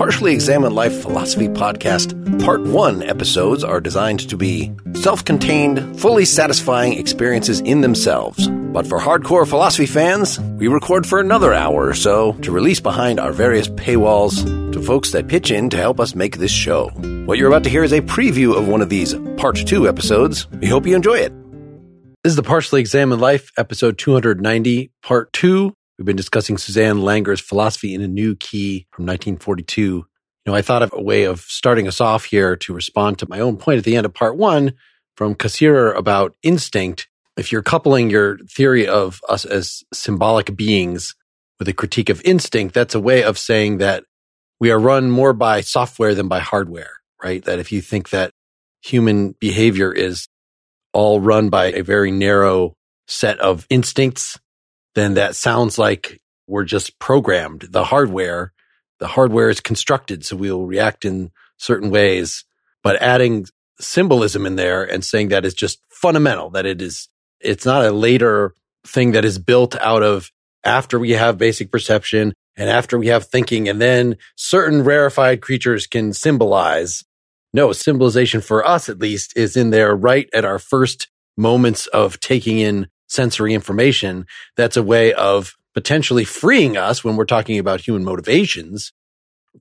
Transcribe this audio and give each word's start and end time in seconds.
Partially 0.00 0.32
Examined 0.32 0.74
Life 0.74 1.02
Philosophy 1.02 1.46
Podcast 1.46 2.16
Part 2.42 2.62
1 2.62 3.02
episodes 3.02 3.62
are 3.62 3.82
designed 3.82 4.26
to 4.30 4.34
be 4.38 4.72
self 4.94 5.22
contained, 5.22 6.00
fully 6.00 6.24
satisfying 6.24 6.94
experiences 6.94 7.60
in 7.60 7.82
themselves. 7.82 8.48
But 8.48 8.86
for 8.86 8.98
hardcore 8.98 9.46
philosophy 9.46 9.84
fans, 9.84 10.40
we 10.40 10.68
record 10.68 11.06
for 11.06 11.20
another 11.20 11.52
hour 11.52 11.86
or 11.86 11.92
so 11.92 12.32
to 12.40 12.50
release 12.50 12.80
behind 12.80 13.20
our 13.20 13.30
various 13.30 13.68
paywalls 13.68 14.42
to 14.72 14.80
folks 14.80 15.12
that 15.12 15.28
pitch 15.28 15.50
in 15.50 15.68
to 15.68 15.76
help 15.76 16.00
us 16.00 16.14
make 16.14 16.38
this 16.38 16.50
show. 16.50 16.88
What 17.26 17.36
you're 17.36 17.48
about 17.48 17.64
to 17.64 17.70
hear 17.70 17.84
is 17.84 17.92
a 17.92 18.00
preview 18.00 18.56
of 18.56 18.68
one 18.68 18.80
of 18.80 18.88
these 18.88 19.14
Part 19.36 19.56
2 19.56 19.86
episodes. 19.86 20.50
We 20.50 20.68
hope 20.68 20.86
you 20.86 20.96
enjoy 20.96 21.18
it. 21.18 21.34
This 22.24 22.30
is 22.30 22.36
the 22.36 22.42
Partially 22.42 22.80
Examined 22.80 23.20
Life, 23.20 23.50
episode 23.58 23.98
290, 23.98 24.92
part 25.02 25.30
two. 25.34 25.74
We've 26.00 26.06
been 26.06 26.16
discussing 26.16 26.56
Susanne 26.56 27.00
Langer's 27.00 27.42
Philosophy 27.42 27.92
in 27.92 28.00
a 28.00 28.08
New 28.08 28.34
Key 28.34 28.86
from 28.90 29.04
1942. 29.04 29.82
You 29.82 30.06
know, 30.46 30.54
I 30.54 30.62
thought 30.62 30.82
of 30.82 30.94
a 30.94 31.02
way 31.02 31.24
of 31.24 31.40
starting 31.40 31.86
us 31.86 32.00
off 32.00 32.24
here 32.24 32.56
to 32.56 32.72
respond 32.72 33.18
to 33.18 33.28
my 33.28 33.40
own 33.40 33.58
point 33.58 33.76
at 33.76 33.84
the 33.84 33.96
end 33.96 34.06
of 34.06 34.14
part 34.14 34.38
one 34.38 34.72
from 35.14 35.34
Cassirer 35.34 35.94
about 35.94 36.34
instinct. 36.42 37.06
If 37.36 37.52
you're 37.52 37.62
coupling 37.62 38.08
your 38.08 38.38
theory 38.38 38.88
of 38.88 39.20
us 39.28 39.44
as 39.44 39.84
symbolic 39.92 40.56
beings 40.56 41.14
with 41.58 41.68
a 41.68 41.74
critique 41.74 42.08
of 42.08 42.22
instinct, 42.24 42.74
that's 42.74 42.94
a 42.94 43.00
way 43.00 43.22
of 43.22 43.36
saying 43.36 43.76
that 43.78 44.04
we 44.58 44.70
are 44.70 44.80
run 44.80 45.10
more 45.10 45.34
by 45.34 45.60
software 45.60 46.14
than 46.14 46.28
by 46.28 46.38
hardware, 46.38 46.92
right? 47.22 47.44
That 47.44 47.58
if 47.58 47.72
you 47.72 47.82
think 47.82 48.08
that 48.08 48.32
human 48.80 49.34
behavior 49.38 49.92
is 49.92 50.28
all 50.94 51.20
run 51.20 51.50
by 51.50 51.66
a 51.66 51.82
very 51.82 52.10
narrow 52.10 52.74
set 53.06 53.38
of 53.40 53.66
instincts, 53.68 54.38
then 54.94 55.14
that 55.14 55.36
sounds 55.36 55.78
like 55.78 56.20
we're 56.46 56.64
just 56.64 56.98
programmed. 56.98 57.62
The 57.70 57.84
hardware, 57.84 58.52
the 58.98 59.06
hardware 59.06 59.50
is 59.50 59.60
constructed 59.60 60.24
so 60.24 60.36
we 60.36 60.50
will 60.50 60.66
react 60.66 61.04
in 61.04 61.30
certain 61.58 61.90
ways, 61.90 62.44
but 62.82 63.00
adding 63.00 63.46
symbolism 63.80 64.46
in 64.46 64.56
there 64.56 64.82
and 64.82 65.04
saying 65.04 65.28
that 65.28 65.44
is 65.44 65.54
just 65.54 65.80
fundamental, 65.90 66.50
that 66.50 66.66
it 66.66 66.82
is, 66.82 67.08
it's 67.40 67.64
not 67.64 67.84
a 67.84 67.92
later 67.92 68.54
thing 68.86 69.12
that 69.12 69.24
is 69.24 69.38
built 69.38 69.76
out 69.76 70.02
of 70.02 70.30
after 70.64 70.98
we 70.98 71.10
have 71.12 71.38
basic 71.38 71.70
perception 71.70 72.34
and 72.56 72.68
after 72.68 72.98
we 72.98 73.06
have 73.06 73.26
thinking 73.26 73.68
and 73.68 73.80
then 73.80 74.16
certain 74.36 74.82
rarefied 74.84 75.40
creatures 75.40 75.86
can 75.86 76.12
symbolize 76.12 77.04
no, 77.52 77.72
symbolization 77.72 78.40
for 78.40 78.66
us 78.66 78.88
at 78.88 79.00
least 79.00 79.36
is 79.36 79.56
in 79.56 79.70
there 79.70 79.94
right 79.94 80.28
at 80.32 80.44
our 80.44 80.58
first 80.58 81.08
moments 81.36 81.86
of 81.88 82.20
taking 82.20 82.58
in 82.58 82.88
sensory 83.10 83.52
information. 83.52 84.26
That's 84.56 84.76
a 84.76 84.82
way 84.82 85.12
of 85.12 85.54
potentially 85.74 86.24
freeing 86.24 86.76
us 86.76 87.04
when 87.04 87.16
we're 87.16 87.26
talking 87.26 87.58
about 87.58 87.80
human 87.80 88.04
motivations 88.04 88.92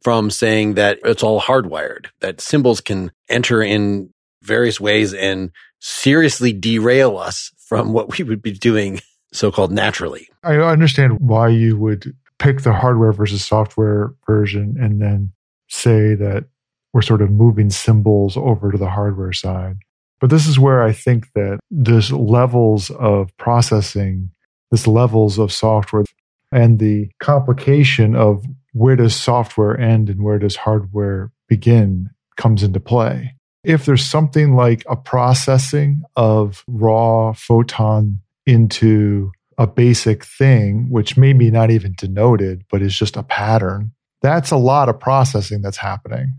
from 0.03 0.29
saying 0.29 0.75
that 0.75 0.99
it's 1.03 1.23
all 1.23 1.41
hardwired, 1.41 2.07
that 2.21 2.39
symbols 2.39 2.79
can 2.79 3.11
enter 3.27 3.61
in 3.61 4.13
various 4.43 4.79
ways 4.79 5.13
and 5.13 5.51
seriously 5.79 6.53
derail 6.53 7.17
us 7.17 7.51
from 7.57 7.91
what 7.91 8.17
we 8.17 8.23
would 8.23 8.41
be 8.41 8.51
doing 8.51 8.99
so 9.33 9.51
called 9.51 9.71
naturally. 9.71 10.29
I 10.43 10.55
understand 10.57 11.19
why 11.19 11.49
you 11.49 11.77
would 11.77 12.15
pick 12.37 12.61
the 12.61 12.73
hardware 12.73 13.11
versus 13.11 13.45
software 13.45 14.13
version 14.25 14.77
and 14.79 15.01
then 15.01 15.31
say 15.67 16.15
that 16.15 16.45
we're 16.93 17.01
sort 17.01 17.21
of 17.21 17.29
moving 17.29 17.69
symbols 17.69 18.37
over 18.37 18.71
to 18.71 18.77
the 18.77 18.89
hardware 18.89 19.33
side. 19.33 19.77
But 20.19 20.29
this 20.29 20.47
is 20.47 20.59
where 20.59 20.83
I 20.83 20.91
think 20.91 21.31
that 21.33 21.59
this 21.71 22.11
levels 22.11 22.89
of 22.91 23.35
processing, 23.37 24.31
this 24.71 24.87
levels 24.87 25.39
of 25.39 25.51
software 25.51 26.03
and 26.51 26.79
the 26.79 27.09
complication 27.21 28.15
of 28.15 28.43
where 28.73 28.95
does 28.95 29.15
software 29.15 29.79
end 29.79 30.09
and 30.09 30.23
where 30.23 30.39
does 30.39 30.55
hardware 30.55 31.31
begin 31.47 32.09
comes 32.37 32.63
into 32.63 32.79
play. 32.79 33.35
If 33.63 33.85
there's 33.85 34.05
something 34.05 34.55
like 34.55 34.83
a 34.89 34.95
processing 34.95 36.01
of 36.15 36.63
raw 36.67 37.33
photon 37.33 38.21
into 38.45 39.31
a 39.57 39.67
basic 39.67 40.23
thing, 40.23 40.89
which 40.89 41.17
may 41.17 41.33
be 41.33 41.51
not 41.51 41.69
even 41.69 41.93
denoted, 41.97 42.63
but 42.71 42.81
is 42.81 42.97
just 42.97 43.17
a 43.17 43.23
pattern, 43.23 43.91
that's 44.21 44.51
a 44.51 44.57
lot 44.57 44.89
of 44.89 44.99
processing 44.99 45.61
that's 45.61 45.77
happening 45.77 46.33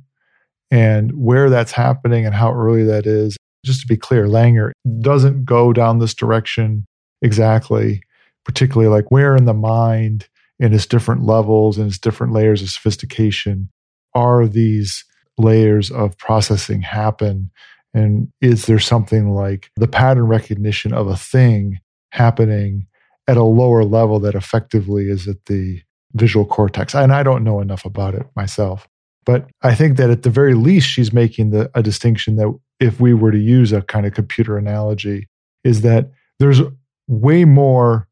and 0.71 1.13
where 1.13 1.51
that's 1.51 1.73
happening 1.73 2.25
and 2.25 2.35
how 2.35 2.53
early 2.53 2.85
that 2.85 3.07
is. 3.07 3.37
Just 3.65 3.83
to 3.83 3.87
be 3.87 3.97
clear, 3.97 4.27
Langer 4.27 4.73
doesn't 5.01 5.45
go 5.45 5.73
down 5.73 5.99
this 5.99 6.15
direction 6.15 6.87
exactly, 7.23 8.03
particularly 8.45 8.89
like 8.89 9.11
where 9.11 9.37
in 9.37 9.45
the 9.45 9.55
mind, 9.55 10.29
in 10.59 10.73
its 10.73 10.87
different 10.87 11.25
levels 11.25 11.79
and 11.79 11.89
its 11.89 11.99
different 11.99 12.33
layers 12.33 12.63
of 12.63 12.71
sophistication, 12.71 13.69
are 14.15 14.47
these 14.47 15.05
layers 15.39 15.91
of 15.91 16.17
processing 16.19 16.83
happen? 16.83 17.51
And 17.95 18.29
is 18.41 18.67
there 18.67 18.79
something 18.79 19.31
like 19.35 19.71
the 19.77 19.89
pattern 19.89 20.27
recognition 20.27 20.93
of 20.93 21.09
a 21.09 21.17
thing 21.17 21.79
happening 22.11 22.87
at 23.27 23.37
a 23.37 23.43
lower 23.43 23.85
level 23.85 24.21
that 24.21 24.35
effectively 24.35 25.11
is 25.11 25.27
at 25.29 25.45
the 25.47 25.81
visual 26.15 26.47
cortex? 26.47 26.95
And 26.95 27.13
I 27.13 27.23
don't 27.23 27.45
know 27.45 27.61
enough 27.61 27.85
about 27.85 28.15
it 28.15 28.27
myself. 28.37 28.89
But 29.27 29.47
I 29.63 29.75
think 29.75 29.97
that 29.97 30.11
at 30.11 30.23
the 30.23 30.31
very 30.31 30.55
least, 30.55 30.89
she's 30.89 31.13
making 31.13 31.51
the, 31.51 31.71
a 31.75 31.83
distinction 31.83 32.37
that 32.37 32.53
if 32.81 33.01
we 33.01 33.15
were 33.15 33.31
to 33.31 33.39
use 33.39 33.73
a 33.73 33.83
kind 33.83 34.07
of 34.07 34.15
computer 34.15 34.57
analogy, 34.57 35.29
is 35.65 35.83
that 35.83 36.11
there's 36.39 36.61
way 37.07 37.45
more 37.45 38.09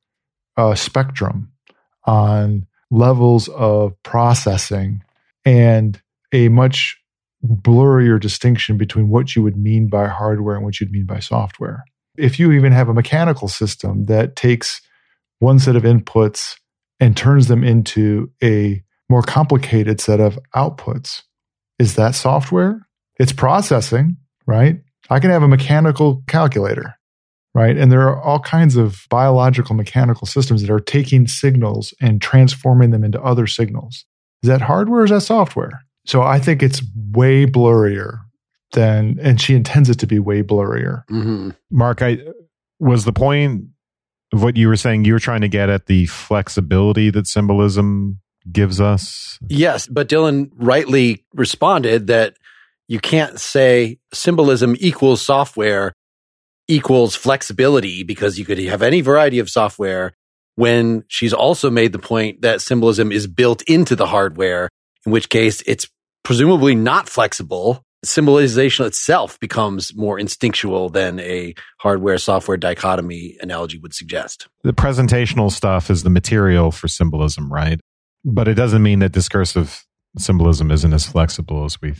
uh, 0.56 0.74
spectrum 0.74 1.50
on 2.04 2.66
levels 2.90 3.48
of 3.48 4.00
processing 4.02 5.02
and 5.44 6.00
a 6.32 6.48
much 6.48 6.96
blurrier 7.44 8.20
distinction 8.20 8.76
between 8.76 9.08
what 9.08 9.34
you 9.34 9.42
would 9.42 9.56
mean 9.56 9.88
by 9.88 10.06
hardware 10.06 10.56
and 10.56 10.64
what 10.64 10.80
you'd 10.80 10.90
mean 10.90 11.06
by 11.06 11.20
software. 11.20 11.84
If 12.16 12.38
you 12.38 12.52
even 12.52 12.72
have 12.72 12.88
a 12.88 12.94
mechanical 12.94 13.48
system 13.48 14.06
that 14.06 14.36
takes 14.36 14.80
one 15.38 15.58
set 15.58 15.76
of 15.76 15.84
inputs 15.84 16.56
and 17.00 17.16
turns 17.16 17.48
them 17.48 17.62
into 17.62 18.30
a 18.42 18.82
more 19.08 19.22
complicated 19.22 20.00
set 20.00 20.20
of 20.20 20.38
outputs. 20.54 21.22
Is 21.78 21.94
that 21.94 22.14
software? 22.14 22.86
It's 23.18 23.32
processing, 23.32 24.16
right? 24.48 24.80
I 25.10 25.20
can 25.20 25.30
have 25.30 25.42
a 25.42 25.48
mechanical 25.48 26.24
calculator, 26.26 26.94
right? 27.54 27.76
And 27.76 27.92
there 27.92 28.08
are 28.08 28.20
all 28.20 28.40
kinds 28.40 28.76
of 28.76 29.06
biological 29.10 29.76
mechanical 29.76 30.26
systems 30.26 30.62
that 30.62 30.70
are 30.70 30.80
taking 30.80 31.28
signals 31.28 31.94
and 32.00 32.20
transforming 32.20 32.90
them 32.90 33.04
into 33.04 33.22
other 33.22 33.46
signals. 33.46 34.06
Is 34.42 34.48
that 34.48 34.62
hardware 34.62 35.02
or 35.02 35.04
is 35.04 35.10
that 35.10 35.20
software? 35.20 35.82
So 36.06 36.22
I 36.22 36.38
think 36.38 36.62
it's 36.62 36.82
way 37.12 37.44
blurrier 37.44 38.20
than, 38.72 39.18
and 39.20 39.40
she 39.40 39.54
intends 39.54 39.90
it 39.90 39.98
to 40.00 40.06
be 40.06 40.18
way 40.18 40.42
blurrier. 40.42 41.04
Mm-hmm. 41.10 41.50
Mark, 41.70 42.00
I 42.00 42.18
was 42.80 43.04
the 43.04 43.12
point 43.12 43.66
of 44.32 44.42
what 44.42 44.56
you 44.56 44.68
were 44.68 44.76
saying. 44.76 45.04
You 45.04 45.12
were 45.12 45.18
trying 45.18 45.42
to 45.42 45.48
get 45.48 45.68
at 45.68 45.86
the 45.86 46.06
flexibility 46.06 47.10
that 47.10 47.26
symbolism 47.26 48.20
gives 48.50 48.80
us. 48.80 49.38
Yes, 49.48 49.86
but 49.86 50.08
Dylan 50.08 50.50
rightly 50.54 51.26
responded 51.34 52.06
that 52.06 52.34
you 52.88 52.98
can't 52.98 53.38
say 53.38 53.98
symbolism 54.12 54.74
equals 54.80 55.22
software 55.22 55.92
equals 56.66 57.14
flexibility 57.14 58.02
because 58.02 58.38
you 58.38 58.44
could 58.44 58.58
have 58.58 58.82
any 58.82 59.00
variety 59.00 59.38
of 59.38 59.48
software 59.48 60.12
when 60.56 61.04
she's 61.08 61.32
also 61.32 61.70
made 61.70 61.92
the 61.92 61.98
point 61.98 62.42
that 62.42 62.60
symbolism 62.60 63.12
is 63.12 63.26
built 63.26 63.62
into 63.62 63.94
the 63.94 64.06
hardware, 64.06 64.68
in 65.06 65.12
which 65.12 65.28
case 65.28 65.62
it's 65.66 65.88
presumably 66.24 66.74
not 66.74 67.08
flexible. 67.08 67.82
Symbolization 68.04 68.86
itself 68.86 69.38
becomes 69.40 69.94
more 69.94 70.18
instinctual 70.18 70.88
than 70.88 71.20
a 71.20 71.54
hardware 71.78 72.18
software 72.18 72.56
dichotomy 72.56 73.36
analogy 73.40 73.78
would 73.78 73.94
suggest. 73.94 74.48
The 74.62 74.72
presentational 74.72 75.50
stuff 75.50 75.90
is 75.90 76.02
the 76.02 76.10
material 76.10 76.70
for 76.70 76.88
symbolism, 76.88 77.52
right? 77.52 77.80
But 78.24 78.48
it 78.48 78.54
doesn't 78.54 78.82
mean 78.82 78.98
that 78.98 79.12
discursive 79.12 79.84
symbolism 80.16 80.70
isn't 80.70 80.92
as 80.92 81.06
flexible 81.06 81.64
as 81.64 81.80
we 81.80 81.94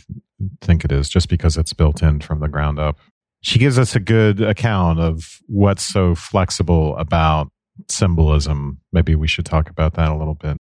think 0.61 0.85
it 0.85 0.91
is 0.91 1.09
just 1.09 1.29
because 1.29 1.57
it's 1.57 1.73
built 1.73 2.01
in 2.01 2.19
from 2.21 2.39
the 2.39 2.47
ground 2.47 2.79
up. 2.79 2.97
She 3.41 3.59
gives 3.59 3.79
us 3.79 3.95
a 3.95 3.99
good 3.99 4.41
account 4.41 4.99
of 4.99 5.39
what's 5.47 5.83
so 5.83 6.15
flexible 6.15 6.97
about 6.97 7.49
symbolism. 7.87 8.79
Maybe 8.91 9.15
we 9.15 9.27
should 9.27 9.45
talk 9.45 9.69
about 9.69 9.93
that 9.93 10.09
a 10.09 10.15
little 10.15 10.35
bit. 10.35 10.57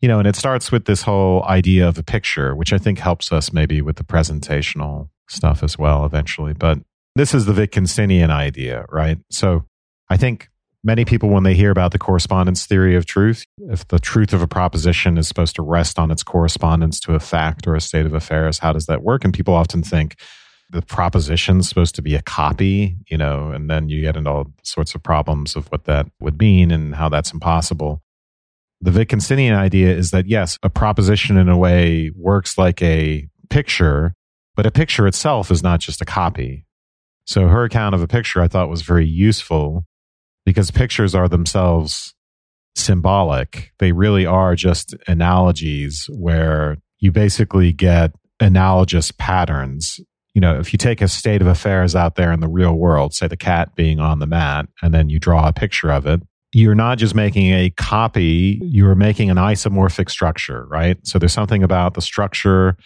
You 0.00 0.08
know, 0.08 0.18
and 0.18 0.26
it 0.26 0.36
starts 0.36 0.72
with 0.72 0.86
this 0.86 1.02
whole 1.02 1.44
idea 1.44 1.86
of 1.86 1.98
a 1.98 2.02
picture, 2.02 2.54
which 2.54 2.72
I 2.72 2.78
think 2.78 2.98
helps 2.98 3.32
us 3.32 3.52
maybe 3.52 3.82
with 3.82 3.96
the 3.96 4.04
presentational 4.04 5.10
stuff 5.28 5.62
as 5.62 5.78
well 5.78 6.06
eventually. 6.06 6.54
But 6.54 6.78
this 7.16 7.34
is 7.34 7.44
the 7.44 7.52
Wittgensteinian 7.52 8.30
idea, 8.30 8.86
right? 8.88 9.18
So 9.30 9.66
I 10.08 10.16
think 10.16 10.48
Many 10.82 11.04
people, 11.04 11.28
when 11.28 11.42
they 11.42 11.54
hear 11.54 11.70
about 11.70 11.92
the 11.92 11.98
correspondence 11.98 12.64
theory 12.64 12.96
of 12.96 13.04
truth, 13.04 13.44
if 13.68 13.86
the 13.88 13.98
truth 13.98 14.32
of 14.32 14.40
a 14.40 14.46
proposition 14.46 15.18
is 15.18 15.28
supposed 15.28 15.54
to 15.56 15.62
rest 15.62 15.98
on 15.98 16.10
its 16.10 16.22
correspondence 16.22 16.98
to 17.00 17.14
a 17.14 17.20
fact 17.20 17.66
or 17.66 17.74
a 17.74 17.82
state 17.82 18.06
of 18.06 18.14
affairs, 18.14 18.60
how 18.60 18.72
does 18.72 18.86
that 18.86 19.02
work? 19.02 19.22
And 19.22 19.34
people 19.34 19.52
often 19.52 19.82
think 19.82 20.16
the 20.70 20.80
proposition 20.80 21.58
is 21.58 21.68
supposed 21.68 21.94
to 21.96 22.02
be 22.02 22.14
a 22.14 22.22
copy, 22.22 22.96
you 23.10 23.18
know, 23.18 23.50
and 23.50 23.68
then 23.68 23.90
you 23.90 24.00
get 24.00 24.16
into 24.16 24.30
all 24.30 24.46
sorts 24.62 24.94
of 24.94 25.02
problems 25.02 25.54
of 25.54 25.66
what 25.66 25.84
that 25.84 26.06
would 26.18 26.38
mean 26.38 26.70
and 26.70 26.94
how 26.94 27.10
that's 27.10 27.32
impossible. 27.32 28.00
The 28.80 28.90
Wittgensteinian 28.90 29.54
idea 29.54 29.94
is 29.94 30.12
that 30.12 30.26
yes, 30.26 30.56
a 30.62 30.70
proposition 30.70 31.36
in 31.36 31.50
a 31.50 31.58
way 31.58 32.10
works 32.16 32.56
like 32.56 32.80
a 32.80 33.28
picture, 33.50 34.14
but 34.56 34.64
a 34.64 34.70
picture 34.70 35.06
itself 35.06 35.50
is 35.50 35.62
not 35.62 35.80
just 35.80 36.00
a 36.00 36.06
copy. 36.06 36.64
So 37.26 37.48
her 37.48 37.64
account 37.64 37.94
of 37.94 38.02
a 38.02 38.08
picture 38.08 38.40
I 38.40 38.48
thought 38.48 38.70
was 38.70 38.80
very 38.80 39.06
useful 39.06 39.84
because 40.50 40.72
pictures 40.72 41.14
are 41.14 41.28
themselves 41.28 42.12
symbolic. 42.74 43.72
They 43.78 43.92
really 43.92 44.26
are 44.26 44.56
just 44.56 44.96
analogies 45.06 46.08
where 46.12 46.78
you 46.98 47.12
basically 47.12 47.72
get 47.72 48.12
analogous 48.40 49.12
patterns. 49.12 50.00
You 50.34 50.40
know, 50.40 50.58
if 50.58 50.72
you 50.72 50.76
take 50.76 51.00
a 51.00 51.06
state 51.06 51.40
of 51.40 51.46
affairs 51.46 51.94
out 51.94 52.16
there 52.16 52.32
in 52.32 52.40
the 52.40 52.48
real 52.48 52.74
world, 52.74 53.14
say 53.14 53.28
the 53.28 53.36
cat 53.36 53.76
being 53.76 54.00
on 54.00 54.18
the 54.18 54.26
mat, 54.26 54.66
and 54.82 54.92
then 54.92 55.08
you 55.08 55.20
draw 55.20 55.46
a 55.46 55.52
picture 55.52 55.92
of 55.92 56.04
it, 56.06 56.20
you're 56.52 56.74
not 56.74 56.98
just 56.98 57.14
making 57.14 57.52
a 57.52 57.70
copy, 57.70 58.58
you're 58.62 58.96
making 58.96 59.30
an 59.30 59.36
isomorphic 59.36 60.10
structure, 60.10 60.66
right? 60.66 60.98
So 61.04 61.20
there's 61.20 61.32
something 61.32 61.62
about 61.62 61.94
the 61.94 62.02
structure 62.02 62.76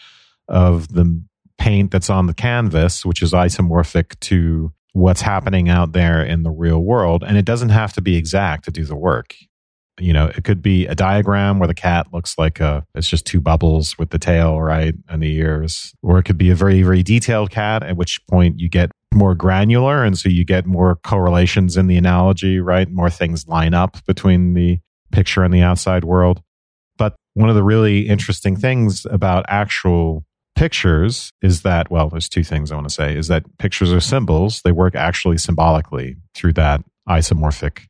of 0.48 0.88
the 0.88 1.22
paint 1.56 1.90
that's 1.90 2.10
on 2.10 2.26
the 2.26 2.34
canvas, 2.34 3.06
which 3.06 3.22
is 3.22 3.32
isomorphic 3.32 4.20
to 4.20 4.70
what's 4.94 5.20
happening 5.20 5.68
out 5.68 5.92
there 5.92 6.24
in 6.24 6.44
the 6.44 6.50
real 6.50 6.78
world. 6.78 7.24
And 7.26 7.36
it 7.36 7.44
doesn't 7.44 7.70
have 7.70 7.92
to 7.94 8.00
be 8.00 8.16
exact 8.16 8.64
to 8.64 8.70
do 8.70 8.84
the 8.84 8.96
work. 8.96 9.34
You 10.00 10.12
know, 10.12 10.26
it 10.26 10.44
could 10.44 10.62
be 10.62 10.86
a 10.86 10.94
diagram 10.94 11.58
where 11.58 11.66
the 11.66 11.74
cat 11.74 12.06
looks 12.12 12.38
like 12.38 12.60
a, 12.60 12.84
it's 12.94 13.08
just 13.08 13.26
two 13.26 13.40
bubbles 13.40 13.98
with 13.98 14.10
the 14.10 14.18
tail, 14.18 14.60
right? 14.60 14.94
And 15.08 15.22
the 15.22 15.34
ears. 15.34 15.94
Or 16.02 16.18
it 16.18 16.24
could 16.24 16.38
be 16.38 16.50
a 16.50 16.54
very, 16.54 16.82
very 16.82 17.02
detailed 17.02 17.50
cat, 17.50 17.82
at 17.82 17.96
which 17.96 18.20
point 18.28 18.58
you 18.58 18.68
get 18.68 18.90
more 19.12 19.34
granular. 19.34 20.04
And 20.04 20.16
so 20.16 20.28
you 20.28 20.44
get 20.44 20.64
more 20.64 20.96
correlations 20.96 21.76
in 21.76 21.88
the 21.88 21.96
analogy, 21.96 22.60
right? 22.60 22.88
More 22.88 23.10
things 23.10 23.46
line 23.46 23.74
up 23.74 24.04
between 24.06 24.54
the 24.54 24.78
picture 25.10 25.42
and 25.42 25.52
the 25.52 25.62
outside 25.62 26.04
world. 26.04 26.40
But 26.96 27.16
one 27.34 27.48
of 27.48 27.56
the 27.56 27.64
really 27.64 28.08
interesting 28.08 28.56
things 28.56 29.06
about 29.10 29.44
actual 29.48 30.24
pictures 30.54 31.32
is 31.42 31.62
that, 31.62 31.90
well, 31.90 32.08
there's 32.08 32.28
two 32.28 32.44
things 32.44 32.70
I 32.70 32.76
want 32.76 32.88
to 32.88 32.94
say 32.94 33.16
is 33.16 33.28
that 33.28 33.44
pictures 33.58 33.92
are 33.92 34.00
symbols. 34.00 34.62
They 34.62 34.72
work 34.72 34.94
actually 34.94 35.38
symbolically 35.38 36.16
through 36.34 36.54
that 36.54 36.82
isomorphic 37.08 37.86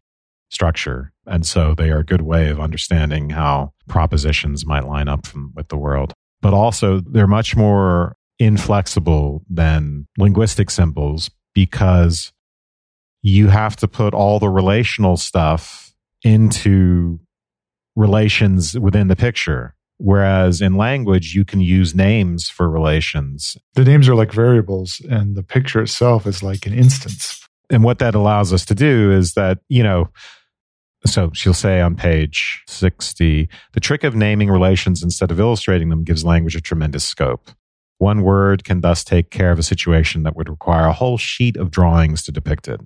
structure. 0.50 1.12
And 1.26 1.46
so 1.46 1.74
they 1.74 1.90
are 1.90 1.98
a 1.98 2.04
good 2.04 2.22
way 2.22 2.48
of 2.48 2.60
understanding 2.60 3.30
how 3.30 3.72
propositions 3.88 4.66
might 4.66 4.86
line 4.86 5.08
up 5.08 5.26
from, 5.26 5.52
with 5.54 5.68
the 5.68 5.76
world. 5.76 6.12
But 6.40 6.54
also, 6.54 7.00
they're 7.00 7.26
much 7.26 7.56
more 7.56 8.16
inflexible 8.38 9.42
than 9.48 10.06
linguistic 10.18 10.70
symbols 10.70 11.30
because 11.54 12.32
you 13.22 13.48
have 13.48 13.76
to 13.76 13.88
put 13.88 14.12
all 14.12 14.38
the 14.38 14.50
relational 14.50 15.16
stuff 15.16 15.94
into 16.22 17.20
relations 17.96 18.78
within 18.78 19.08
the 19.08 19.16
picture. 19.16 19.73
Whereas 19.98 20.60
in 20.60 20.76
language, 20.76 21.34
you 21.34 21.44
can 21.44 21.60
use 21.60 21.94
names 21.94 22.48
for 22.48 22.68
relations. 22.68 23.56
The 23.74 23.84
names 23.84 24.08
are 24.08 24.14
like 24.14 24.32
variables, 24.32 25.00
and 25.08 25.36
the 25.36 25.42
picture 25.42 25.80
itself 25.80 26.26
is 26.26 26.42
like 26.42 26.66
an 26.66 26.74
instance. 26.74 27.40
And 27.70 27.82
what 27.82 27.98
that 28.00 28.14
allows 28.14 28.52
us 28.52 28.64
to 28.66 28.74
do 28.74 29.10
is 29.12 29.34
that, 29.34 29.58
you 29.68 29.82
know, 29.82 30.08
so 31.06 31.30
she'll 31.34 31.54
say 31.54 31.80
on 31.80 31.96
page 31.96 32.62
60 32.66 33.48
the 33.72 33.80
trick 33.80 34.04
of 34.04 34.14
naming 34.14 34.50
relations 34.50 35.02
instead 35.02 35.30
of 35.30 35.38
illustrating 35.38 35.90
them 35.90 36.02
gives 36.02 36.24
language 36.24 36.56
a 36.56 36.60
tremendous 36.60 37.04
scope. 37.04 37.50
One 37.98 38.22
word 38.22 38.64
can 38.64 38.80
thus 38.80 39.04
take 39.04 39.30
care 39.30 39.52
of 39.52 39.58
a 39.58 39.62
situation 39.62 40.24
that 40.24 40.34
would 40.34 40.48
require 40.48 40.86
a 40.86 40.92
whole 40.92 41.18
sheet 41.18 41.56
of 41.56 41.70
drawings 41.70 42.22
to 42.24 42.32
depict 42.32 42.68
it. 42.68 42.80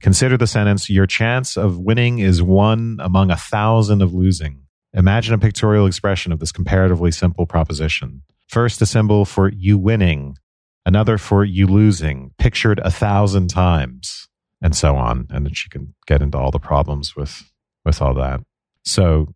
Consider 0.00 0.36
the 0.36 0.46
sentence 0.46 0.88
Your 0.88 1.06
chance 1.06 1.56
of 1.56 1.78
winning 1.78 2.20
is 2.20 2.42
one 2.42 2.98
among 3.00 3.30
a 3.30 3.36
thousand 3.36 4.00
of 4.00 4.14
losing. 4.14 4.62
Imagine 4.92 5.34
a 5.34 5.38
pictorial 5.38 5.86
expression 5.86 6.32
of 6.32 6.40
this 6.40 6.52
comparatively 6.52 7.10
simple 7.10 7.46
proposition. 7.46 8.22
First, 8.48 8.82
a 8.82 8.86
symbol 8.86 9.24
for 9.24 9.48
you 9.48 9.78
winning, 9.78 10.36
another 10.84 11.16
for 11.16 11.44
you 11.44 11.66
losing, 11.66 12.32
pictured 12.38 12.80
a 12.80 12.90
thousand 12.90 13.48
times 13.48 14.28
and 14.60 14.74
so 14.74 14.96
on. 14.96 15.26
And 15.30 15.46
then 15.46 15.54
she 15.54 15.68
can 15.68 15.94
get 16.06 16.22
into 16.22 16.36
all 16.36 16.50
the 16.50 16.58
problems 16.58 17.14
with, 17.14 17.50
with 17.84 18.02
all 18.02 18.14
that. 18.14 18.40
So 18.84 19.28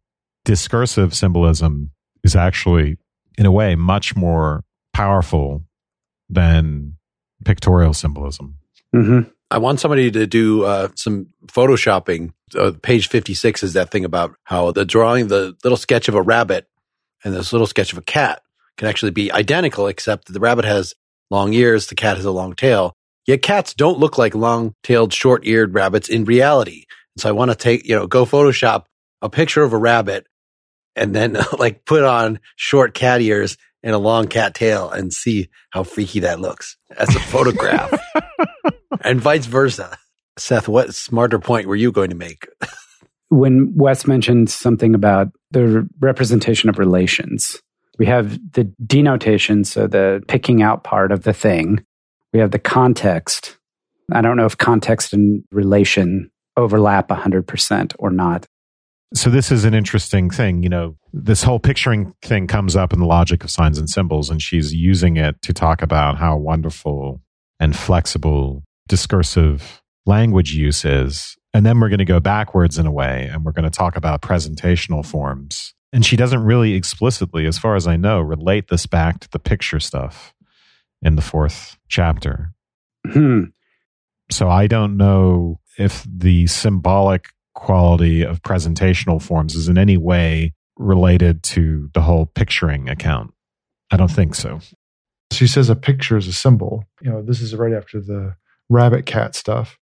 discursive 0.44 1.14
symbolism 1.14 1.90
is 2.24 2.34
actually, 2.34 2.96
in 3.38 3.46
a 3.46 3.52
way, 3.52 3.76
much 3.76 4.16
more 4.16 4.64
powerful 4.92 5.64
than 6.28 6.96
pictorial 7.44 7.94
symbolism. 7.94 8.56
Mm-hmm. 8.94 9.30
I 9.54 9.58
want 9.58 9.78
somebody 9.78 10.10
to 10.10 10.26
do 10.26 10.64
uh, 10.64 10.88
some 10.96 11.28
photoshopping. 11.46 12.32
Uh, 12.58 12.72
page 12.82 13.08
56 13.08 13.62
is 13.62 13.74
that 13.74 13.92
thing 13.92 14.04
about 14.04 14.34
how 14.42 14.72
the 14.72 14.84
drawing, 14.84 15.28
the 15.28 15.56
little 15.62 15.76
sketch 15.76 16.08
of 16.08 16.16
a 16.16 16.22
rabbit 16.22 16.66
and 17.22 17.32
this 17.32 17.52
little 17.52 17.68
sketch 17.68 17.92
of 17.92 17.98
a 17.98 18.02
cat 18.02 18.42
can 18.76 18.88
actually 18.88 19.12
be 19.12 19.30
identical, 19.30 19.86
except 19.86 20.26
that 20.26 20.32
the 20.32 20.40
rabbit 20.40 20.64
has 20.64 20.94
long 21.30 21.52
ears, 21.52 21.86
the 21.86 21.94
cat 21.94 22.16
has 22.16 22.26
a 22.26 22.32
long 22.32 22.56
tail. 22.56 22.94
Yet 23.28 23.42
cats 23.42 23.74
don't 23.74 24.00
look 24.00 24.18
like 24.18 24.34
long 24.34 24.74
tailed, 24.82 25.12
short 25.12 25.46
eared 25.46 25.72
rabbits 25.72 26.08
in 26.08 26.24
reality. 26.24 26.86
And 27.14 27.22
so 27.22 27.28
I 27.28 27.32
want 27.32 27.52
to 27.52 27.56
take, 27.56 27.86
you 27.86 27.94
know, 27.94 28.08
go 28.08 28.24
Photoshop 28.26 28.86
a 29.22 29.30
picture 29.30 29.62
of 29.62 29.72
a 29.72 29.78
rabbit 29.78 30.26
and 30.96 31.14
then 31.14 31.36
like 31.60 31.84
put 31.84 32.02
on 32.02 32.40
short 32.56 32.92
cat 32.92 33.20
ears 33.20 33.56
and 33.84 33.94
a 33.94 33.98
long 33.98 34.26
cat 34.26 34.54
tail 34.54 34.90
and 34.90 35.12
see 35.12 35.48
how 35.70 35.84
freaky 35.84 36.18
that 36.20 36.40
looks 36.40 36.76
as 36.96 37.14
a 37.14 37.20
photograph 37.20 37.92
and 39.02 39.20
vice 39.20 39.46
versa. 39.46 39.96
Seth, 40.38 40.66
what 40.66 40.94
smarter 40.94 41.38
point 41.38 41.68
were 41.68 41.76
you 41.76 41.92
going 41.92 42.10
to 42.10 42.16
make? 42.16 42.48
when 43.28 43.72
Wes 43.76 44.06
mentioned 44.06 44.50
something 44.50 44.94
about 44.94 45.28
the 45.50 45.88
representation 46.00 46.70
of 46.70 46.78
relations, 46.78 47.60
we 47.98 48.06
have 48.06 48.38
the 48.52 48.64
denotation, 48.86 49.64
so 49.64 49.86
the 49.86 50.24
picking 50.26 50.62
out 50.62 50.82
part 50.82 51.12
of 51.12 51.22
the 51.22 51.34
thing, 51.34 51.84
we 52.32 52.40
have 52.40 52.50
the 52.50 52.58
context. 52.58 53.56
I 54.12 54.22
don't 54.22 54.36
know 54.36 54.46
if 54.46 54.58
context 54.58 55.12
and 55.12 55.44
relation 55.52 56.30
overlap 56.56 57.08
100% 57.08 57.94
or 57.98 58.10
not. 58.10 58.46
So 59.14 59.30
this 59.30 59.52
is 59.52 59.64
an 59.64 59.74
interesting 59.74 60.28
thing, 60.28 60.64
you 60.64 60.68
know, 60.68 60.96
this 61.12 61.44
whole 61.44 61.60
picturing 61.60 62.14
thing 62.20 62.48
comes 62.48 62.74
up 62.74 62.92
in 62.92 62.98
the 62.98 63.06
logic 63.06 63.44
of 63.44 63.50
signs 63.50 63.78
and 63.78 63.88
symbols 63.88 64.28
and 64.28 64.42
she's 64.42 64.74
using 64.74 65.16
it 65.16 65.40
to 65.42 65.52
talk 65.52 65.82
about 65.82 66.18
how 66.18 66.36
wonderful 66.36 67.22
and 67.60 67.76
flexible 67.76 68.64
discursive 68.88 69.82
language 70.04 70.52
use 70.52 70.84
is. 70.84 71.36
And 71.52 71.64
then 71.64 71.78
we're 71.78 71.88
going 71.88 71.98
to 71.98 72.04
go 72.04 72.18
backwards 72.18 72.76
in 72.76 72.86
a 72.86 72.90
way 72.90 73.30
and 73.32 73.44
we're 73.44 73.52
going 73.52 73.64
to 73.64 73.70
talk 73.70 73.96
about 73.96 74.20
presentational 74.20 75.06
forms. 75.06 75.74
And 75.92 76.04
she 76.04 76.16
doesn't 76.16 76.42
really 76.42 76.74
explicitly, 76.74 77.46
as 77.46 77.56
far 77.56 77.76
as 77.76 77.86
I 77.86 77.96
know, 77.96 78.20
relate 78.20 78.66
this 78.66 78.84
back 78.84 79.20
to 79.20 79.30
the 79.30 79.38
picture 79.38 79.78
stuff 79.78 80.34
in 81.02 81.14
the 81.14 81.22
fourth 81.22 81.78
chapter. 81.86 82.52
Hmm. 83.06 83.44
So 84.28 84.48
I 84.48 84.66
don't 84.66 84.96
know 84.96 85.60
if 85.78 86.04
the 86.04 86.48
symbolic 86.48 87.28
quality 87.54 88.22
of 88.22 88.42
presentational 88.42 89.22
forms 89.22 89.54
is 89.54 89.68
in 89.68 89.78
any 89.78 89.96
way 89.96 90.52
related 90.76 91.42
to 91.42 91.88
the 91.94 92.00
whole 92.00 92.26
picturing 92.26 92.88
account. 92.88 93.32
I 93.90 93.96
don't 93.96 94.10
think 94.10 94.34
so. 94.34 94.60
She 95.32 95.46
says 95.46 95.70
a 95.70 95.76
picture 95.76 96.16
is 96.16 96.28
a 96.28 96.32
symbol. 96.32 96.84
You 97.00 97.10
know, 97.10 97.22
this 97.22 97.40
is 97.40 97.54
right 97.54 97.72
after 97.72 98.00
the 98.00 98.34
rabbit 98.68 99.06
cat 99.06 99.34
stuff. 99.34 99.78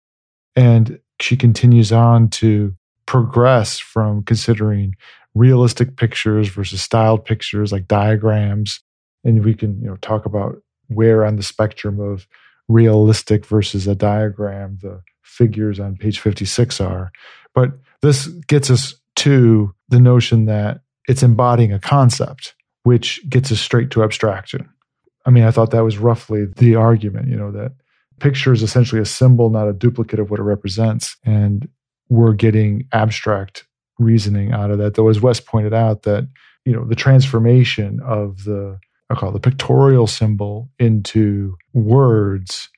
And 0.54 1.00
she 1.20 1.37
continues 1.37 1.92
on 1.92 2.28
to 2.30 2.75
progress 3.06 3.78
from 3.78 4.23
considering 4.23 4.94
realistic 5.35 5.96
pictures 5.96 6.49
versus 6.49 6.82
styled 6.82 7.25
pictures 7.25 7.73
like 7.73 7.87
diagrams. 7.87 8.80
And 9.25 9.44
we 9.44 9.54
can, 9.54 9.80
you 9.80 9.88
know, 9.88 9.96
talk 9.96 10.25
about 10.25 10.56
where 10.88 11.25
on 11.25 11.37
the 11.37 11.42
spectrum 11.42 12.00
of 12.00 12.26
realistic 12.68 13.46
versus 13.46 13.87
a 13.87 13.94
diagram 13.94 14.78
the 14.82 15.02
figures 15.26 15.80
on 15.80 15.97
page 15.97 16.21
56 16.21 16.80
are. 16.80 17.11
But 17.54 17.73
this 18.02 18.26
gets 18.26 18.71
us 18.71 18.95
to 19.16 19.75
the 19.88 20.00
notion 20.00 20.47
that 20.47 20.80
it's 21.09 21.23
embodying 21.23 21.73
a 21.73 21.78
concept, 21.78 22.54
which 22.85 23.21
gets 23.28 23.50
us 23.52 23.61
straight 23.61 23.90
to 23.90 24.02
abstraction. 24.02 24.68
I 25.25 25.30
mean, 25.30 25.45
I 25.45 25.50
thought 25.50 25.73
that 25.73 25.85
was 25.85 25.99
roughly 25.99 26.47
the 26.56 26.76
argument, 26.76 27.28
you 27.28 27.37
know, 27.37 27.50
that 27.52 27.73
picture 28.21 28.52
is 28.52 28.62
essentially 28.62 29.00
a 29.00 29.06
symbol, 29.06 29.50
not 29.50 29.68
a 29.68 29.73
duplicate 29.73 30.21
of 30.21 30.30
what 30.30 30.40
it 30.40 30.45
represents. 30.45 31.16
And 31.25 31.68
we're 32.09 32.33
getting 32.33 32.87
abstract 32.92 33.66
reasoning 33.99 34.52
out 34.52 34.71
of 34.71 34.78
that. 34.78 34.95
Though, 34.95 35.09
as 35.09 35.21
Wes 35.21 35.40
pointed 35.40 35.75
out, 35.75 36.02
that, 36.02 36.28
you 36.64 36.73
know, 36.73 36.85
the 36.85 36.95
transformation 36.95 38.00
of 38.04 38.45
the 38.45 38.78
I 39.09 39.14
call 39.14 39.30
it 39.30 39.35
the 39.35 39.50
pictorial 39.50 40.06
symbol 40.06 40.68
into 40.78 41.56
words 41.73 42.68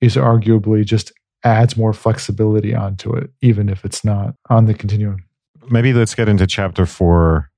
is 0.00 0.16
arguably 0.16 0.84
just 0.84 1.12
adds 1.44 1.76
more 1.76 1.92
flexibility 1.92 2.74
onto 2.74 3.14
it, 3.14 3.30
even 3.40 3.68
if 3.68 3.84
it's 3.84 4.04
not 4.04 4.34
on 4.50 4.66
the 4.66 4.74
continuum. 4.74 5.24
Maybe 5.70 5.92
let's 5.92 6.14
get 6.14 6.28
into 6.28 6.46
chapter 6.46 6.86
four. 6.86 7.50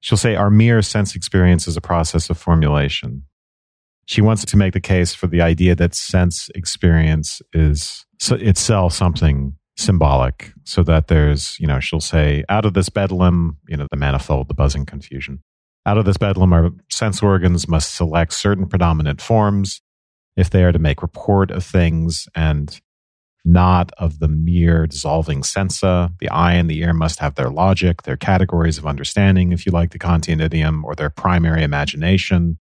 She'll 0.00 0.18
say, 0.18 0.36
Our 0.36 0.50
mere 0.50 0.82
sense 0.82 1.14
experience 1.14 1.66
is 1.66 1.76
a 1.76 1.80
process 1.80 2.30
of 2.30 2.38
formulation. 2.38 3.24
She 4.06 4.22
wants 4.22 4.44
to 4.44 4.56
make 4.56 4.72
the 4.72 4.80
case 4.80 5.14
for 5.14 5.26
the 5.26 5.42
idea 5.42 5.74
that 5.74 5.94
sense 5.94 6.48
experience 6.54 7.42
is 7.52 8.06
itself 8.30 8.94
something 8.94 9.54
symbolic 9.76 10.52
so 10.64 10.82
that 10.82 11.08
there's, 11.08 11.58
you 11.60 11.66
know, 11.66 11.78
she'll 11.78 12.00
say, 12.00 12.44
out 12.48 12.64
of 12.64 12.74
this 12.74 12.88
bedlam, 12.88 13.58
you 13.68 13.76
know, 13.76 13.86
the 13.90 13.96
manifold, 13.96 14.48
the 14.48 14.54
buzzing 14.54 14.86
confusion. 14.86 15.42
Out 15.86 15.98
of 15.98 16.04
this 16.04 16.16
bedlam, 16.16 16.52
our 16.52 16.70
sense 16.90 17.22
organs 17.22 17.68
must 17.68 17.94
select 17.94 18.32
certain 18.32 18.66
predominant 18.66 19.20
forms 19.20 19.80
if 20.36 20.50
they 20.50 20.64
are 20.64 20.72
to 20.72 20.78
make 20.78 21.02
report 21.02 21.50
of 21.50 21.64
things 21.64 22.28
and 22.34 22.80
not 23.44 23.92
of 23.98 24.18
the 24.18 24.28
mere 24.28 24.86
dissolving 24.86 25.42
sensa. 25.42 26.12
The 26.20 26.28
eye 26.28 26.54
and 26.54 26.68
the 26.68 26.80
ear 26.80 26.92
must 26.92 27.20
have 27.20 27.34
their 27.34 27.50
logic, 27.50 28.02
their 28.02 28.16
categories 28.16 28.78
of 28.78 28.86
understanding, 28.86 29.52
if 29.52 29.64
you 29.66 29.72
like 29.72 29.90
the 29.90 29.98
Kantian 29.98 30.40
idiom, 30.40 30.84
or 30.84 30.94
their 30.94 31.10
primary 31.10 31.62
imagination. 31.62 32.58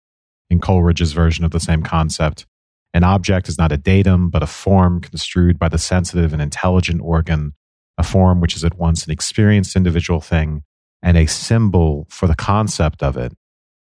In 0.50 0.60
Coleridge's 0.60 1.12
version 1.12 1.44
of 1.44 1.50
the 1.50 1.60
same 1.60 1.82
concept, 1.82 2.46
an 2.92 3.04
object 3.04 3.48
is 3.48 3.56
not 3.56 3.72
a 3.72 3.78
datum, 3.78 4.28
but 4.28 4.42
a 4.42 4.46
form 4.46 5.00
construed 5.00 5.58
by 5.58 5.68
the 5.68 5.78
sensitive 5.78 6.32
and 6.32 6.42
intelligent 6.42 7.00
organ, 7.02 7.54
a 7.96 8.02
form 8.02 8.40
which 8.40 8.54
is 8.54 8.64
at 8.64 8.78
once 8.78 9.06
an 9.06 9.12
experienced 9.12 9.76
individual 9.76 10.20
thing 10.20 10.62
and 11.02 11.16
a 11.16 11.26
symbol 11.26 12.06
for 12.10 12.26
the 12.26 12.34
concept 12.34 13.02
of 13.02 13.16
it 13.16 13.32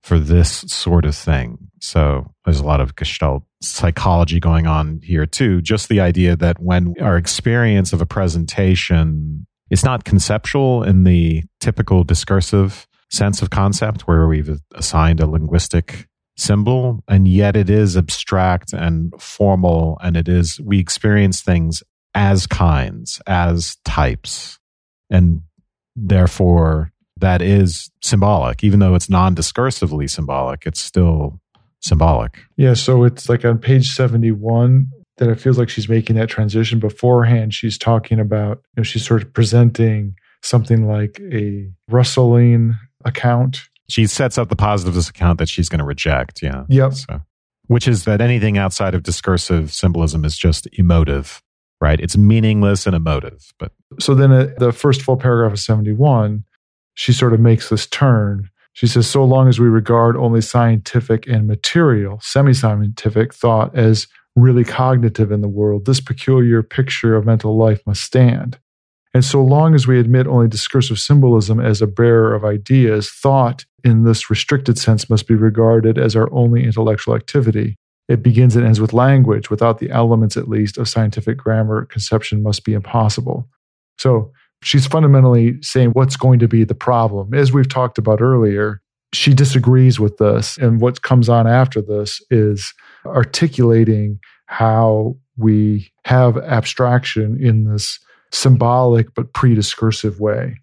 for 0.03 0.19
this 0.19 0.61
sort 0.69 1.05
of 1.05 1.14
thing. 1.14 1.63
So 1.85 2.33
there's 2.45 2.61
a 2.61 2.64
lot 2.64 2.81
of 2.81 2.97
Gestalt 2.97 3.43
psychology 3.61 4.41
going 4.41 4.67
on 4.67 5.00
here 5.03 5.26
too. 5.26 5.61
Just 5.61 5.91
the 5.91 6.00
idea 6.00 6.35
that 6.35 6.59
when 6.59 6.95
our 6.99 7.19
experience 7.19 7.93
of 7.93 8.00
a 8.00 8.07
presentation 8.07 9.47
is 9.71 9.85
not 9.85 10.05
conceptual 10.05 10.83
in 10.83 11.05
the 11.05 11.43
typical 11.61 12.03
discursive 12.03 12.87
sense 13.11 13.43
of 13.43 13.50
concept 13.50 14.03
where 14.09 14.26
we've 14.26 14.59
assigned 14.75 15.21
a 15.21 15.26
linguistic 15.26 16.09
symbol 16.37 17.05
and 17.07 17.29
yet 17.29 17.55
it 17.55 17.69
is 17.69 17.97
abstract 17.99 18.73
and 18.73 19.12
formal 19.21 19.99
and 20.03 20.17
it 20.17 20.26
is 20.26 20.59
we 20.61 20.79
experience 20.81 21.43
things 21.43 21.83
as 22.14 22.47
kinds 22.47 23.21
as 23.26 23.76
types 23.85 24.59
and 25.11 25.43
therefore 25.95 26.91
that 27.19 27.41
is 27.41 27.88
symbolic 28.03 28.64
even 28.64 28.81
though 28.81 28.97
it's 28.97 29.09
non-discursively 29.09 30.11
symbolic 30.11 30.67
it's 30.67 30.81
still 30.81 31.41
symbolic 31.85 32.38
yeah 32.57 32.75
so 32.75 33.05
it's 33.05 33.29
like 33.29 33.45
on 33.45 33.59
page 33.59 33.93
71 33.95 34.87
that 35.19 35.29
it 35.29 35.38
feels 35.41 35.59
like 35.59 35.69
she's 35.69 35.88
making 35.88 36.17
that 36.17 36.29
transition 36.29 36.79
beforehand 36.79 37.53
she's 37.53 37.79
talking 37.79 38.19
about 38.19 38.59
you 38.59 38.81
know 38.81 38.83
she's 38.83 39.07
sort 39.07 39.23
of 39.23 39.33
presenting 39.33 40.14
something 40.43 40.87
like 40.87 41.21
a 41.33 41.71
Russellian 41.91 42.75
account 43.05 43.69
she 43.88 44.07
sets 44.07 44.38
up 44.38 44.49
the 44.49 44.57
positivist 44.57 45.11
account 45.11 45.38
that 45.38 45.49
she's 45.49 45.69
going 45.69 45.79
to 45.79 45.85
reject. 45.85 46.43
Yeah. 46.43 46.64
Yep. 46.69 46.93
So, 46.95 47.21
which 47.67 47.88
is 47.88 48.05
that 48.05 48.21
anything 48.21 48.59
outside 48.59 48.95
of 48.95 49.03
discursive 49.03 49.73
symbolism 49.73 50.25
is 50.25 50.37
just 50.37 50.67
emotive, 50.79 51.43
right? 51.81 52.00
It's 52.00 52.17
meaningless 52.17 52.87
and 52.87 52.95
emotive. 52.95 53.53
But 53.59 53.73
so 54.00 54.14
then 54.14 54.33
uh, 54.33 54.49
the 54.59 54.73
first 54.73 55.03
full 55.03 55.17
paragraph 55.17 55.53
of 55.53 55.61
71, 55.61 56.45
she 56.95 57.12
sort 57.12 57.35
of 57.35 57.41
makes 57.41 57.69
this 57.69 57.87
turn. 57.87 58.50
She 58.75 58.87
says, 58.88 59.07
so 59.07 59.25
long 59.25 59.49
as 59.49 59.59
we 59.59 59.69
regard 59.69 60.16
only 60.16 60.40
scientific 60.40 61.26
and 61.26 61.47
material, 61.47 62.19
semi 62.21 62.52
scientific 62.52 63.33
thought 63.33 63.75
as 63.76 64.09
really 64.37 64.64
cognitive 64.64 65.31
in 65.31 65.40
the 65.40 65.49
world, 65.49 65.87
this 65.87 66.00
peculiar 66.00 66.62
picture 66.62 67.14
of 67.14 67.25
mental 67.25 67.57
life 67.57 67.81
must 67.87 68.02
stand. 68.02 68.59
And 69.14 69.25
so 69.25 69.40
long 69.43 69.76
as 69.76 69.87
we 69.87 70.00
admit 70.00 70.26
only 70.26 70.49
discursive 70.49 70.99
symbolism 70.99 71.61
as 71.61 71.81
a 71.81 71.87
bearer 71.87 72.35
of 72.35 72.45
ideas, 72.45 73.09
thought 73.11 73.64
in 73.85 74.02
this 74.02 74.28
restricted 74.28 74.76
sense 74.76 75.09
must 75.09 75.28
be 75.28 75.37
regarded 75.37 75.97
as 75.97 76.16
our 76.16 76.28
only 76.33 76.64
intellectual 76.64 77.14
activity. 77.14 77.76
It 78.09 78.25
begins 78.25 78.57
and 78.57 78.66
ends 78.66 78.81
with 78.81 78.93
language. 78.93 79.50
Without 79.50 79.78
the 79.78 79.90
elements, 79.90 80.37
at 80.37 80.49
least, 80.49 80.78
of 80.78 80.88
scientific 80.88 81.38
grammar, 81.38 81.85
conception 81.85 82.43
must 82.43 82.64
be 82.64 82.75
impossible. 82.75 83.49
So 83.99 84.33
she's 84.64 84.87
fundamentally 84.87 85.61
saying 85.62 85.90
what's 85.90 86.16
going 86.16 86.38
to 86.40 86.49
be 86.49 86.64
the 86.64 86.75
problem. 86.75 87.35
As 87.35 87.52
we've 87.52 87.68
talked 87.68 87.99
about 87.99 88.21
earlier, 88.21 88.80
she 89.12 89.35
disagrees 89.35 90.00
with 90.00 90.16
this. 90.18 90.59
And 90.59 90.80
what 90.80 91.02
comes 91.02 91.28
on 91.28 91.47
after 91.47 91.80
this 91.80 92.21
is 92.30 92.75
articulating 93.06 94.18
how 94.47 95.16
we 95.37 95.92
have 96.04 96.37
abstraction 96.38 97.38
in 97.40 97.64
this 97.64 97.99
symbolic 98.33 99.14
but 99.14 99.33
pre-discursive 99.33 100.21
way. 100.21 100.56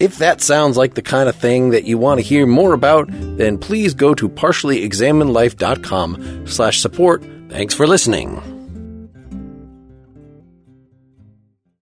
If 0.00 0.18
that 0.18 0.40
sounds 0.40 0.76
like 0.76 0.94
the 0.94 1.02
kind 1.02 1.28
of 1.28 1.34
thing 1.34 1.70
that 1.70 1.82
you 1.84 1.98
want 1.98 2.20
to 2.20 2.26
hear 2.26 2.46
more 2.46 2.72
about, 2.72 3.08
then 3.10 3.58
please 3.58 3.94
go 3.94 4.14
to 4.14 4.28
partiallyexaminedlife.com 4.28 6.46
slash 6.46 6.80
support. 6.80 7.24
Thanks 7.48 7.74
for 7.74 7.84
listening. 7.86 8.57